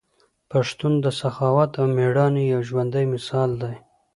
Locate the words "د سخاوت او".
1.03-1.85